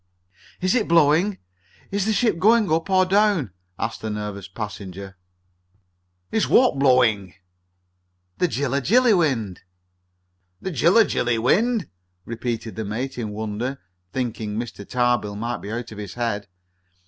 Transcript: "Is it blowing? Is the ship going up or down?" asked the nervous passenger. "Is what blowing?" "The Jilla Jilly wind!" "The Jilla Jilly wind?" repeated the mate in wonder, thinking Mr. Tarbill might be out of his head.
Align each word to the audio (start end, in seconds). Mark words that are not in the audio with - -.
"Is 0.61 0.73
it 0.73 0.87
blowing? 0.87 1.37
Is 1.91 2.05
the 2.07 2.11
ship 2.11 2.39
going 2.39 2.71
up 2.71 2.89
or 2.89 3.05
down?" 3.05 3.51
asked 3.77 4.01
the 4.01 4.09
nervous 4.09 4.47
passenger. 4.47 5.15
"Is 6.31 6.47
what 6.47 6.79
blowing?" 6.79 7.35
"The 8.39 8.47
Jilla 8.47 8.81
Jilly 8.81 9.13
wind!" 9.13 9.61
"The 10.59 10.71
Jilla 10.71 11.05
Jilly 11.07 11.37
wind?" 11.37 11.87
repeated 12.25 12.75
the 12.77 12.83
mate 12.83 13.19
in 13.19 13.29
wonder, 13.29 13.79
thinking 14.11 14.55
Mr. 14.57 14.89
Tarbill 14.89 15.35
might 15.35 15.57
be 15.61 15.71
out 15.71 15.91
of 15.91 15.99
his 15.99 16.15
head. 16.15 16.47